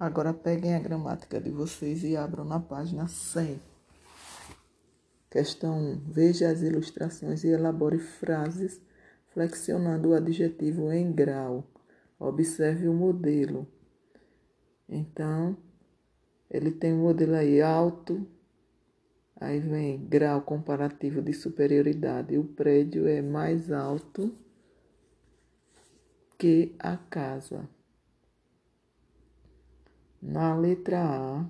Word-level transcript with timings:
Agora 0.00 0.32
peguem 0.32 0.76
a 0.76 0.78
gramática 0.78 1.40
de 1.40 1.50
vocês 1.50 2.04
e 2.04 2.16
abram 2.16 2.44
na 2.44 2.60
página 2.60 3.08
100. 3.08 3.60
Questão 5.28 5.76
1. 5.76 6.00
Veja 6.06 6.48
as 6.48 6.62
ilustrações 6.62 7.42
e 7.42 7.48
elabore 7.48 7.98
frases 7.98 8.80
flexionando 9.32 10.10
o 10.10 10.14
adjetivo 10.14 10.92
em 10.92 11.10
grau. 11.10 11.64
Observe 12.16 12.86
o 12.86 12.94
modelo. 12.94 13.66
Então, 14.88 15.56
ele 16.48 16.70
tem 16.70 16.92
um 16.92 17.02
modelo 17.02 17.34
aí 17.34 17.60
alto, 17.60 18.24
aí 19.34 19.58
vem 19.58 19.98
grau 20.06 20.42
comparativo 20.42 21.20
de 21.20 21.32
superioridade. 21.32 22.38
O 22.38 22.44
prédio 22.44 23.08
é 23.08 23.20
mais 23.20 23.72
alto 23.72 24.32
que 26.38 26.76
a 26.78 26.96
casa. 26.96 27.68
Na 30.20 30.52
letra 30.56 31.00
A, 31.00 31.46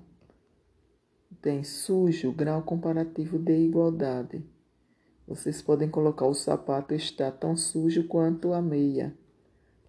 tem 1.41 1.63
sujo, 1.63 2.31
grau 2.31 2.61
comparativo 2.61 3.39
de 3.39 3.51
igualdade. 3.51 4.45
Vocês 5.27 5.59
podem 5.59 5.89
colocar 5.89 6.27
o 6.27 6.35
sapato 6.35 6.93
está 6.93 7.31
tão 7.31 7.57
sujo 7.57 8.07
quanto 8.07 8.53
a 8.53 8.61
meia. 8.61 9.11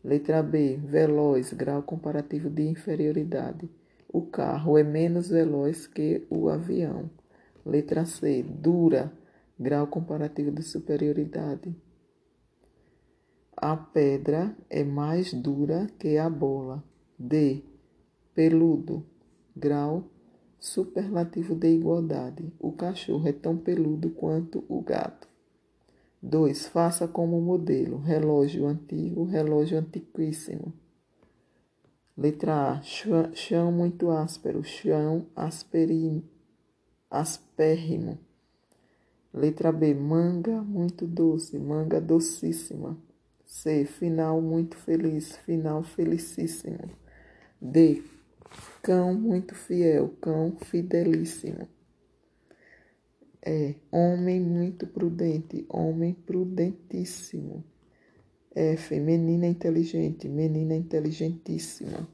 Letra 0.03 0.43
B, 0.43 0.79
veloz, 0.83 1.53
grau 1.53 1.83
comparativo 1.83 2.49
de 2.49 2.63
inferioridade. 2.63 3.69
O 4.09 4.23
carro 4.23 4.79
é 4.79 4.83
menos 4.83 5.29
veloz 5.29 5.87
que 5.87 6.27
o 6.31 6.49
avião. 6.49 7.11
Letra 7.67 8.07
C, 8.07 8.43
dura, 8.43 9.13
grau 9.59 9.87
comparativo 9.89 10.51
de 10.51 10.63
superioridade. 10.63 11.77
A 13.55 13.77
pedra 13.77 14.57
é 14.71 14.83
mais 14.83 15.35
dura 15.35 15.87
que 15.99 16.17
a 16.17 16.31
bola. 16.31 16.83
D, 17.19 17.63
peludo, 18.41 19.05
grau 19.55 20.05
superlativo 20.59 21.55
de 21.55 21.69
igualdade. 21.75 22.51
O 22.59 22.73
cachorro 22.73 23.29
é 23.29 23.33
tão 23.35 23.55
peludo 23.55 24.09
quanto 24.09 24.65
o 24.67 24.81
gato. 24.81 25.29
2. 26.23 26.69
Faça 26.69 27.07
como 27.07 27.39
modelo: 27.39 27.99
relógio 27.99 28.67
antigo, 28.67 29.25
relógio 29.25 29.79
antiquíssimo. 29.79 30.73
Letra 32.17 32.79
A. 32.79 32.83
Chão 32.83 33.71
muito 33.71 34.11
áspero, 34.11 34.65
chão 34.65 35.27
asperim, 35.37 36.25
aspérrimo. 37.11 38.19
Letra 39.35 39.71
B. 39.71 39.93
Manga 39.93 40.63
muito 40.63 41.07
doce, 41.07 41.59
manga 41.59 42.01
docíssima. 42.01 42.97
C. 43.45 43.85
Final 43.85 44.41
muito 44.41 44.79
feliz, 44.79 45.37
final 45.45 45.83
felicíssimo. 45.83 46.89
D. 47.61 48.03
Cão 48.83 49.15
muito 49.15 49.55
fiel, 49.55 50.17
cão 50.23 50.57
fidelíssimo. 50.57 51.69
É 53.43 53.75
homem 53.91 54.41
muito 54.41 54.87
prudente, 54.87 55.67
homem 55.69 56.15
prudentíssimo. 56.15 57.63
F. 58.55 58.99
Menina 58.99 59.47
inteligente, 59.47 60.29
menina 60.29 60.75
inteligentíssima. 60.75 62.09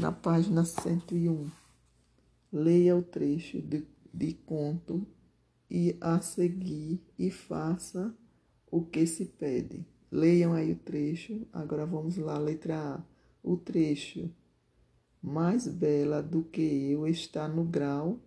Na 0.00 0.12
página 0.12 0.64
101, 0.64 1.50
leia 2.52 2.96
o 2.96 3.02
trecho 3.02 3.60
de, 3.60 3.84
de 4.14 4.34
conto 4.34 5.06
e 5.68 5.96
a 6.00 6.20
seguir 6.20 7.02
e 7.18 7.30
faça 7.30 8.16
o 8.70 8.84
que 8.84 9.06
se 9.06 9.24
pede. 9.26 9.84
Leiam 10.10 10.52
aí 10.54 10.72
o 10.72 10.76
trecho. 10.76 11.46
Agora 11.52 11.84
vamos 11.84 12.16
lá, 12.16 12.38
letra 12.38 12.94
A. 12.94 13.02
O 13.42 13.56
trecho 13.56 14.30
mais 15.22 15.66
bela 15.66 16.22
do 16.22 16.42
que 16.42 16.90
eu 16.90 17.06
está 17.06 17.48
no 17.48 17.64
grau. 17.64 18.20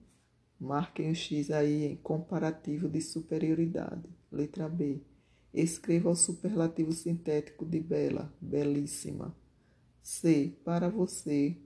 Marquem 0.59 1.11
o 1.11 1.15
X 1.15 1.49
aí 1.49 1.85
em 1.85 1.95
comparativo 1.95 2.87
de 2.87 3.01
superioridade. 3.01 4.09
Letra 4.31 4.69
B. 4.69 5.01
Escreva 5.53 6.09
o 6.09 6.15
superlativo 6.15 6.91
sintético 6.93 7.65
de 7.65 7.79
bela, 7.79 8.31
belíssima. 8.39 9.35
C. 10.01 10.55
Para 10.63 10.87
você, 10.89 11.57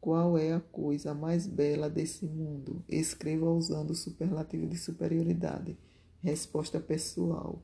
qual 0.00 0.36
é 0.36 0.52
a 0.52 0.60
coisa 0.60 1.14
mais 1.14 1.46
bela 1.46 1.88
desse 1.88 2.26
mundo? 2.26 2.84
Escreva 2.88 3.50
usando 3.50 3.90
o 3.90 3.94
superlativo 3.94 4.66
de 4.66 4.76
superioridade. 4.76 5.78
Resposta 6.20 6.80
pessoal. 6.80 7.62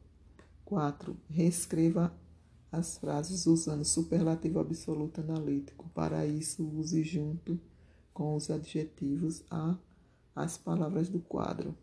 4. 0.64 1.16
Reescreva 1.28 2.12
as 2.70 2.98
frases 2.98 3.46
usando 3.46 3.84
superlativo 3.84 4.58
absoluto 4.60 5.20
analítico. 5.20 5.88
Para 5.94 6.26
isso, 6.26 6.66
use 6.68 7.02
junto 7.02 7.60
com 8.12 8.34
os 8.34 8.50
adjetivos 8.50 9.44
a 9.50 9.76
as 10.34 10.56
palavras 10.56 11.08
do 11.08 11.18
quadro. 11.18 11.76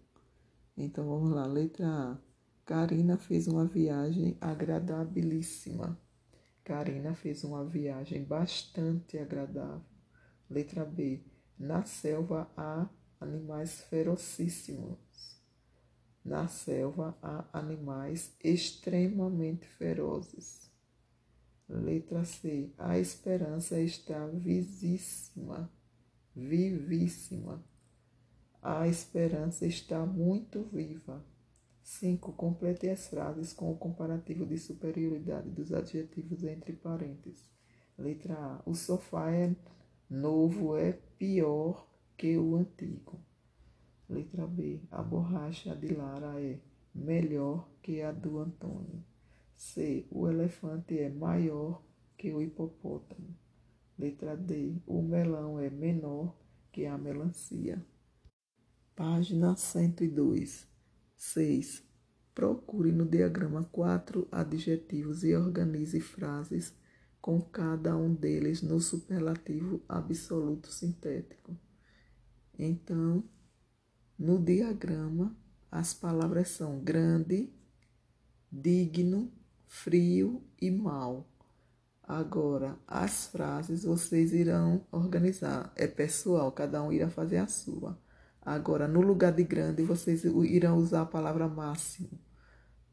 Então 0.78 1.08
vamos 1.08 1.32
lá, 1.32 1.46
letra 1.46 1.88
A. 1.88 2.18
Karina 2.64 3.18
fez 3.18 3.48
uma 3.48 3.66
viagem 3.66 4.38
agradabilíssima. 4.40 6.00
Karina 6.64 7.14
fez 7.14 7.44
uma 7.44 7.66
viagem 7.66 8.24
bastante 8.24 9.18
agradável. 9.18 9.82
Letra 10.50 10.86
B. 10.86 11.22
Na 11.60 11.84
selva 11.84 12.50
há 12.56 12.88
animais 13.20 13.82
ferocíssimos. 13.82 14.98
Na 16.24 16.48
selva 16.48 17.18
há 17.22 17.46
animais 17.54 18.36
extremamente 18.44 19.68
ferozes. 19.68 20.72
Letra 21.68 22.24
C. 22.24 22.72
A 22.78 23.00
esperança 23.00 23.80
está 23.80 24.28
visíssima, 24.28 25.72
vivíssima. 26.36 27.64
A 28.62 28.88
esperança 28.88 29.66
está 29.66 30.06
muito 30.06 30.64
viva. 30.64 31.26
5. 31.82 32.34
Complete 32.34 32.90
as 32.90 33.08
frases 33.08 33.52
com 33.54 33.72
o 33.72 33.78
comparativo 33.78 34.46
de 34.46 34.58
superioridade 34.58 35.50
dos 35.50 35.72
adjetivos 35.72 36.44
entre 36.44 36.74
parênteses. 36.74 37.50
Letra 37.98 38.36
A. 38.36 38.62
O 38.66 38.76
sofá 38.76 39.32
é 39.32 39.56
novo 40.10 40.78
é 40.78 40.94
pior 41.18 41.88
que 42.16 42.38
o 42.38 42.56
antigo. 42.56 43.20
Letra 44.08 44.46
B. 44.46 44.82
A 44.92 45.02
borracha 45.02 45.76
de 45.76 45.94
Lara 45.96 46.40
é 46.40 46.60
melhor 46.94 47.68
que 47.82 48.02
a 48.02 48.12
do 48.12 48.40
Antônio. 48.40 49.04
C. 49.56 50.08
O 50.12 50.28
elefante 50.28 50.98
é 51.00 51.10
maior 51.10 51.84
que 52.18 52.34
o 52.34 52.42
hipopótamo. 52.42 53.36
Letra 53.98 54.36
D. 54.36 54.82
O 54.86 55.02
melão 55.02 55.60
é 55.60 55.70
menor 55.70 56.38
que 56.72 56.86
a 56.86 56.98
melancia. 56.98 57.86
Página 58.96 59.56
102. 59.56 60.68
6. 61.16 61.84
Procure 62.34 62.92
no 62.92 63.06
diagrama 63.06 63.64
quatro 63.72 64.28
adjetivos 64.32 65.24
e 65.24 65.34
organize 65.34 66.02
frases 66.02 66.74
com 67.22 67.42
cada 67.42 67.96
um 67.96 68.14
deles 68.14 68.62
no 68.62 68.80
superlativo 68.80 69.82
absoluto 69.88 70.72
sintético. 70.72 71.58
Então, 72.60 73.24
no 74.20 74.38
diagrama, 74.38 75.36
as 75.72 75.94
palavras 75.94 76.50
são 76.50 76.84
grande, 76.84 77.54
digno, 78.52 79.32
frio 79.68 80.42
e 80.62 80.70
mal. 80.72 81.28
Agora, 82.08 82.78
as 82.88 83.28
frases 83.28 83.84
vocês 83.84 84.32
irão 84.32 84.86
organizar. 84.92 85.74
É 85.76 85.88
pessoal, 85.88 86.52
cada 86.52 86.82
um 86.84 86.92
irá 86.92 87.10
fazer 87.10 87.38
a 87.38 87.48
sua. 87.48 87.98
Agora, 88.42 88.88
no 88.88 89.02
lugar 89.02 89.34
de 89.34 89.44
grande, 89.44 89.82
vocês 89.82 90.24
irão 90.24 90.78
usar 90.78 91.02
a 91.02 91.06
palavra 91.06 91.48
máximo. 91.48 92.12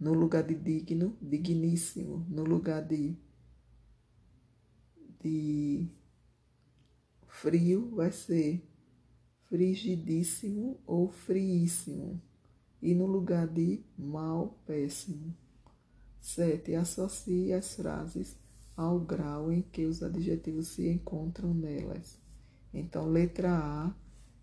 No 0.01 0.15
lugar 0.15 0.43
de 0.45 0.55
digno, 0.55 1.17
digníssimo. 1.21 2.27
No 2.31 2.43
lugar 2.43 2.83
de, 2.83 3.15
de 5.21 5.87
frio, 7.29 7.95
vai 7.95 8.11
ser 8.11 8.67
frigidíssimo 9.45 10.81
ou 10.87 11.11
friíssimo. 11.11 12.19
E 12.81 12.95
no 12.95 13.05
lugar 13.05 13.47
de 13.47 13.85
mal, 13.99 14.59
péssimo. 14.67 15.37
7. 16.23 16.77
Associe 16.77 17.53
as 17.53 17.75
frases 17.75 18.39
ao 18.77 19.01
grau 19.01 19.53
em 19.53 19.61
que 19.61 19.85
os 19.85 20.03
adjetivos 20.03 20.69
se 20.69 20.89
encontram 20.89 21.53
nelas. 21.53 22.19
Então, 22.73 23.07
letra 23.07 23.51
A 23.53 23.95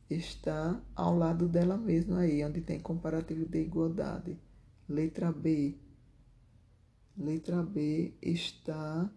está 0.09 0.79
ao 0.93 1.17
lado 1.17 1.47
dela 1.47 1.77
mesma 1.77 2.19
aí, 2.19 2.43
onde 2.43 2.61
tem 2.61 2.79
comparativo 2.79 3.45
de 3.45 3.61
igualdade. 3.61 4.37
Letra 4.87 5.31
B. 5.31 5.79
Letra 7.17 7.63
B 7.63 8.13
está 8.21 9.09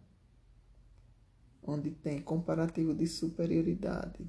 onde 1.63 1.91
tem 1.91 2.23
comparativo 2.23 2.95
de 2.95 3.07
superioridade. 3.07 4.25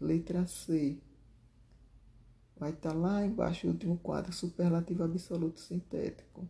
Letra 0.00 0.46
C. 0.46 1.02
Vai 2.56 2.70
estar 2.70 2.92
lá 2.92 3.24
embaixo, 3.24 3.66
o 3.66 3.70
último 3.70 3.98
quadro, 3.98 4.32
superlativo 4.32 5.02
absoluto 5.02 5.60
sintético. 5.60 6.48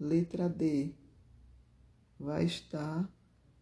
Letra 0.00 0.48
D 0.48 0.94
vai 2.18 2.44
estar 2.44 3.12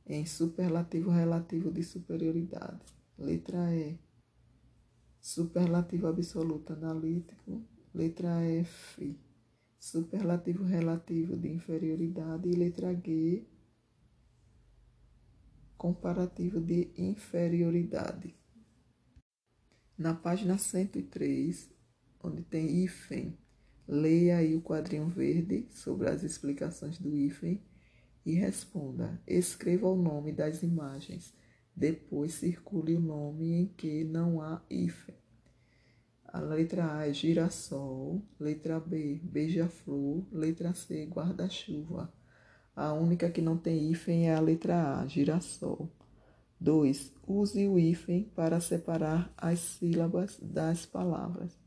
em 0.07 0.27
superlativo 0.27 1.11
relativo 1.11 1.71
de 1.71 1.83
superioridade. 1.83 2.85
Letra 3.19 3.75
E. 3.75 3.99
Superlativo 5.19 6.07
absoluto 6.07 6.75
analítico. 6.75 7.65
Letra 7.95 8.43
F. 8.43 9.19
Superlativo 9.79 10.63
relativo 10.65 11.37
de 11.39 11.49
inferioridade. 11.49 12.51
E 12.51 12.53
letra 12.53 12.95
G. 12.95 13.49
Comparativo 15.79 16.61
de 16.61 16.93
inferioridade. 16.99 18.37
Na 19.97 20.13
página 20.13 20.59
103, 20.59 21.71
onde 22.23 22.43
tem 22.43 22.85
hífen, 22.85 23.39
leia 23.89 24.39
aí 24.39 24.55
o 24.55 24.61
quadrinho 24.61 25.09
verde 25.09 25.67
sobre 25.71 26.09
as 26.09 26.23
explicações 26.23 26.99
do 26.99 27.17
hífen 27.17 27.63
e 28.25 28.35
responda. 28.35 29.21
Escreva 29.27 29.89
o 29.89 29.97
nome 29.97 30.33
das 30.33 30.63
imagens. 30.63 31.33
Depois 31.75 32.35
circule 32.35 32.97
o 32.97 33.01
nome 33.01 33.53
em 33.53 33.67
que 33.67 34.03
não 34.03 34.41
há 34.41 34.63
hífen. 34.69 35.15
A 36.25 36.41
letra 36.41 36.99
A 36.99 37.09
é 37.09 37.13
girassol, 37.13 38.23
letra 38.39 38.81
B, 38.81 39.21
beija-flor, 39.23 40.27
letra 40.33 40.75
C, 40.75 41.07
guarda-chuva. 41.07 42.13
A 42.75 42.93
única 42.93 43.31
que 43.31 43.41
não 43.41 43.57
tem 43.57 43.91
hífen 43.91 44.29
é 44.29 44.35
a 44.35 44.41
letra 44.41 45.01
A, 45.01 45.07
girassol. 45.07 45.91
2. 46.61 47.13
Use 47.27 47.69
o 47.69 47.79
hífen 47.79 48.31
para 48.35 48.61
separar 48.61 49.33
as 49.37 49.61
sílabas 49.61 50.39
das 50.41 50.87
palavras. 50.87 51.66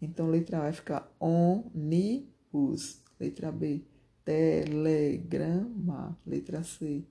Então, 0.00 0.30
letra 0.30 0.58
A 0.58 0.62
vai 0.62 0.72
ficar 0.72 1.14
ônibus. 1.18 3.02
Letra 3.18 3.50
B, 3.50 3.82
telegrama. 4.24 6.16
Letra 6.26 6.62
C, 6.62 7.04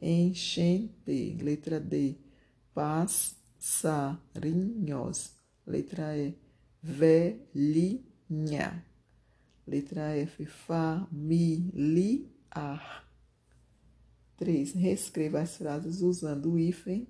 enchente. 0.00 1.38
Letra 1.40 1.80
D, 1.80 2.16
passarinhos. 2.74 4.12
Letra 5.66 6.16
E, 6.16 6.38
velhinha. 6.82 8.04
Letra 9.66 10.16
F, 10.18 10.44
familiar. 10.44 12.24
3. 14.36 14.72
Reescreva 14.74 15.40
as 15.40 15.56
frases 15.56 16.02
usando 16.02 16.52
o 16.52 16.58
hífen 16.58 17.08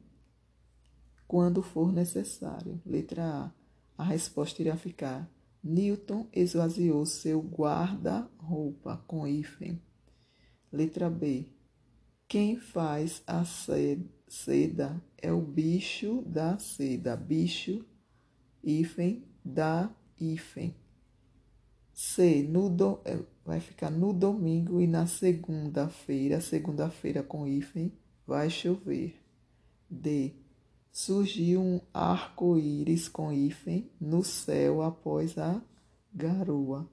quando 1.27 1.63
for 1.63 1.93
necessário. 1.93 2.81
Letra 2.87 3.25
A. 3.25 3.64
A 3.97 4.05
resposta 4.05 4.61
irá 4.61 4.77
ficar: 4.77 5.31
Newton 5.63 6.29
esvaziou 6.33 7.07
seu 7.07 7.41
guarda-roupa 7.41 9.03
com 9.07 9.27
hífen. 9.27 9.81
Letra 10.73 11.09
B. 11.09 11.47
Quem 12.27 12.57
faz 12.57 13.23
a 13.27 13.45
seda 13.45 15.03
é 15.17 15.33
o 15.33 15.41
bicho 15.41 16.23
da 16.27 16.59
seda. 16.59 17.17
Bicho, 17.17 17.85
hífen, 18.63 19.25
da 19.45 19.95
hífen. 20.21 20.75
C. 21.93 22.43
No 22.43 22.69
do, 22.69 23.01
é, 23.05 23.19
vai 23.45 23.61
ficar 23.61 23.91
no 23.91 24.13
domingo 24.13 24.81
e 24.81 24.87
na 24.87 25.07
segunda-feira, 25.07 26.41
segunda-feira 26.41 27.23
com 27.23 27.47
hífen, 27.47 27.93
vai 28.27 28.51
chover. 28.51 29.15
D. 29.89 30.44
Surgiu 30.97 31.61
um 31.61 31.81
arco-íris 31.93 33.09
com 33.09 33.33
hífen 33.33 33.91
no 34.01 34.23
céu 34.23 34.81
após 34.81 35.37
a 35.37 35.61
garoa. 36.15 36.89